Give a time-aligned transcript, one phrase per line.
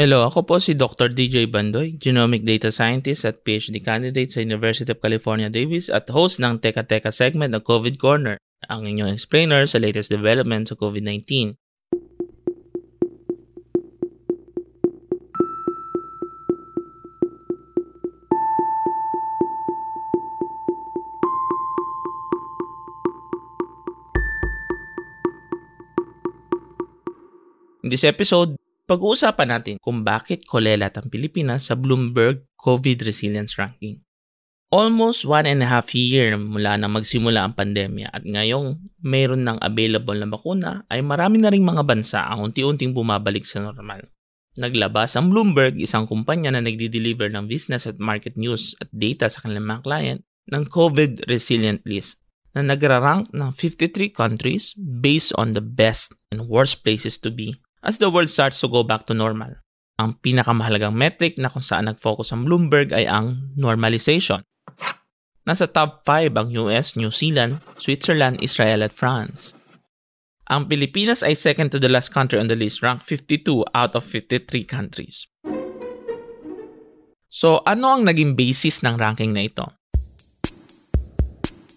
[0.00, 1.12] Hello, ako po si Dr.
[1.12, 6.40] DJ Bandoy, Genomic Data Scientist at PhD candidate sa University of California, Davis at host
[6.40, 11.52] ng Teka Teka segment ng COVID Corner, ang inyong explainer sa latest developments sa COVID-19.
[27.84, 28.59] In this episode,
[28.90, 34.02] pag-uusapan natin kung bakit kolelat ang Pilipinas sa Bloomberg COVID Resilience Ranking.
[34.74, 39.62] Almost one and a half year mula na magsimula ang pandemya at ngayong mayroon ng
[39.62, 44.10] available na bakuna ay marami na ring mga bansa ang unti-unting bumabalik sa normal.
[44.58, 49.46] Naglabas ang Bloomberg, isang kumpanya na nagdi-deliver ng business at market news at data sa
[49.46, 52.18] kanilang mga client, ng COVID Resilient List
[52.58, 57.98] na nagra-rank ng 53 countries based on the best and worst places to be as
[57.98, 59.56] the world starts to go back to normal.
[60.00, 64.40] Ang pinakamahalagang metric na kung saan nag-focus ang Bloomberg ay ang normalization.
[65.44, 69.56] Nasa top 5 ang US, New Zealand, Switzerland, Israel at France.
[70.50, 74.02] Ang Pilipinas ay second to the last country on the list, ranked 52 out of
[74.02, 75.28] 53 countries.
[77.30, 79.70] So ano ang naging basis ng ranking na ito?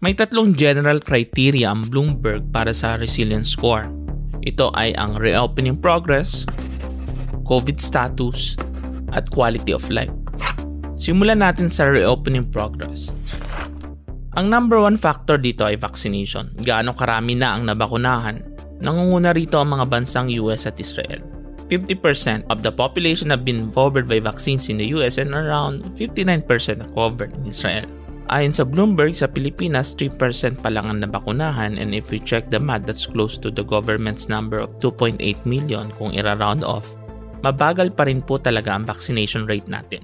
[0.00, 4.03] May tatlong general criteria ang Bloomberg para sa resilience score.
[4.44, 6.44] Ito ay ang reopening progress,
[7.48, 8.60] COVID status,
[9.16, 10.12] at quality of life.
[11.00, 13.08] Simulan natin sa reopening progress.
[14.36, 16.52] Ang number one factor dito ay vaccination.
[16.60, 18.44] Gaano karami na ang nabakunahan.
[18.84, 21.24] Nangunguna rito ang mga bansang US at Israel.
[21.72, 26.44] 50% of the population have been covered by vaccines in the US and around 59%
[26.84, 27.88] are covered in Israel.
[28.34, 32.58] Ayon sa Bloomberg, sa Pilipinas, 3% pa lang ang nabakunahan and if we check the
[32.58, 36.90] math, that's close to the government's number of 2.8 million kung ira-round off.
[37.46, 40.02] Mabagal pa rin po talaga ang vaccination rate natin.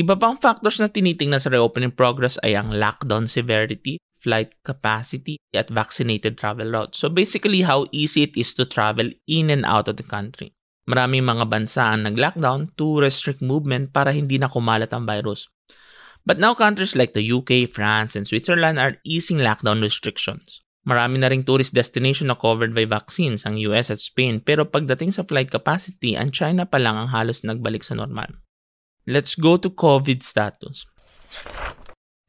[0.00, 5.68] Iba pang factors na tinitingnan sa reopening progress ay ang lockdown severity, flight capacity, at
[5.68, 6.96] vaccinated travel routes.
[6.96, 10.56] So basically, how easy it is to travel in and out of the country.
[10.88, 15.52] Maraming mga bansa ang nag-lockdown to restrict movement para hindi na kumalat ang virus.
[16.22, 20.62] But now countries like the UK, France, and Switzerland are easing lockdown restrictions.
[20.82, 25.14] Marami na ring tourist destination na covered by vaccines ang US at Spain pero pagdating
[25.14, 28.38] sa flight capacity, ang China pa lang ang halos nagbalik sa normal.
[29.06, 30.86] Let's go to COVID status.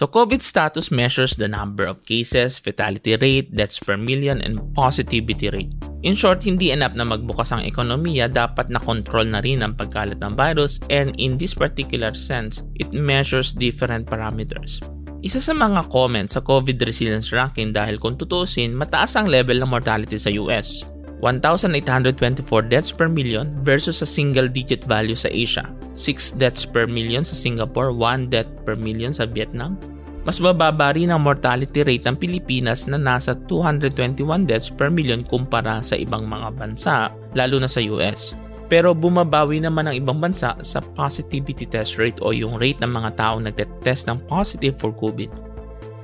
[0.03, 5.47] The COVID status measures the number of cases, fatality rate, deaths per million, and positivity
[5.47, 5.71] rate.
[6.03, 10.19] In short, hindi enough na magbukas ang ekonomiya, dapat na control na rin ang pagkalat
[10.19, 14.83] ng virus and in this particular sense, it measures different parameters.
[15.23, 19.71] Isa sa mga comments sa COVID resilience ranking dahil kung tutusin, mataas ang level ng
[19.71, 20.83] mortality sa US.
[21.23, 25.63] 1,824 deaths per million versus a single-digit value sa Asia.
[25.95, 29.79] 6 deaths per million sa Singapore, 1 death per million sa Vietnam,
[30.23, 35.83] mas bababa rin ang mortality rate ng Pilipinas na nasa 221 deaths per million kumpara
[35.83, 38.31] sa ibang mga bansa, lalo na sa US.
[38.71, 43.19] Pero bumabawi naman ang ibang bansa sa positivity test rate o yung rate ng mga
[43.19, 45.29] taong nagtetest ng positive for COVID.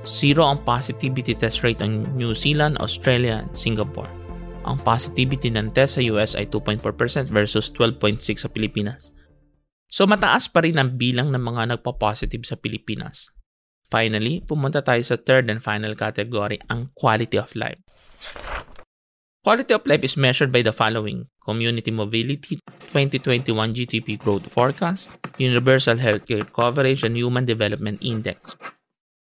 [0.04, 4.08] Zero ang positivity test rate ng New Zealand, Australia, and Singapore.
[4.68, 9.16] Ang positivity ng test sa US ay 2.4% versus 12.6% sa Pilipinas.
[9.90, 13.32] So mataas pa rin ang bilang ng mga nagpa-positive sa Pilipinas.
[13.90, 17.82] Finally, pumunta tayo sa third and final category, ang quality of life.
[19.42, 22.62] Quality of life is measured by the following Community Mobility,
[22.94, 25.10] 2021 GDP Growth Forecast,
[25.40, 28.54] Universal Healthcare Coverage, and Human Development Index.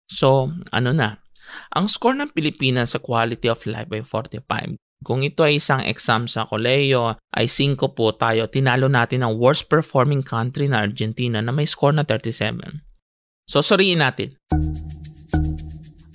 [0.07, 1.19] So, ano na?
[1.75, 4.77] Ang score ng Pilipinas sa quality of life ay 45.
[5.03, 8.47] Kung ito ay isang exam sa koleyo, ay 5 po tayo.
[8.47, 12.92] Tinalo natin ang worst performing country na Argentina na may score na 37.
[13.53, 14.33] So, suriin natin.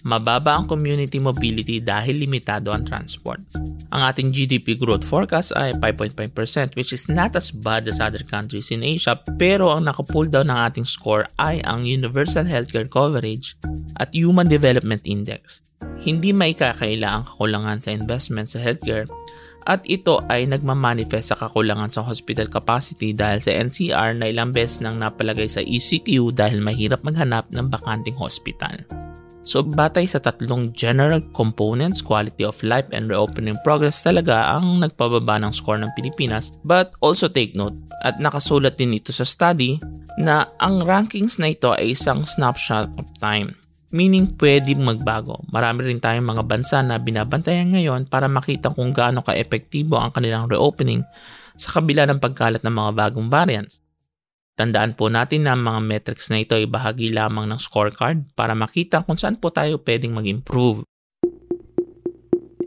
[0.08, 3.44] Mababa ang community mobility dahil limitado ang transport.
[3.92, 8.72] Ang ating GDP growth forecast ay 5.5% which is not as bad as other countries
[8.72, 13.60] in Asia pero ang nakapull down ng ating score ay ang Universal Healthcare Coverage
[14.00, 15.60] at Human Development Index.
[16.00, 19.12] Hindi may kakaila ang kakulangan sa investment sa healthcare
[19.68, 24.80] at ito ay nagmamanifest sa kakulangan sa hospital capacity dahil sa NCR na ilang beses
[24.80, 28.88] nang napalagay sa ECQ dahil mahirap maghanap ng bakanting hospital.
[29.48, 35.40] So batay sa tatlong general components, quality of life and reopening progress talaga ang nagpababa
[35.40, 36.52] ng score ng Pilipinas.
[36.68, 39.80] But also take note, at nakasulat din ito sa study,
[40.20, 43.56] na ang rankings na ito ay isang snapshot of time.
[43.88, 45.40] Meaning pwedeng magbago.
[45.48, 50.52] Marami rin tayong mga bansa na binabantayan ngayon para makita kung gaano ka-epektibo ang kanilang
[50.52, 51.08] reopening
[51.56, 53.80] sa kabila ng pagkalat ng mga bagong variants.
[54.58, 58.58] Tandaan po natin na ang mga metrics na ito ay bahagi lamang ng scorecard para
[58.58, 60.82] makita kung saan po tayo pwedeng mag-improve.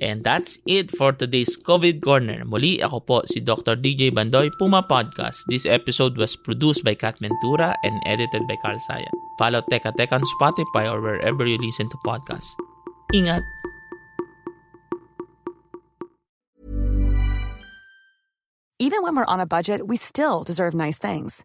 [0.01, 2.47] And that's it for today's COVID Corner.
[2.47, 3.77] Muli ako po si Dr.
[3.77, 5.45] DJ Bandoy, Puma Podcast.
[5.51, 9.13] This episode was produced by Kat Ventura and edited by Carl Sayan.
[9.37, 12.55] Follow Teka Teka on Spotify or wherever you listen to podcasts.
[13.13, 13.43] Ingat!
[18.81, 21.45] Even when we're on a budget, we still deserve nice things.